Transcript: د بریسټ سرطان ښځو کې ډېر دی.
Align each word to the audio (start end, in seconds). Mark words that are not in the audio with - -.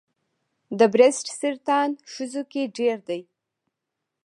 د 0.79 0.79
بریسټ 0.93 1.25
سرطان 1.39 1.89
ښځو 2.13 2.41
کې 2.51 2.63
ډېر 2.77 2.97
دی. 3.09 3.21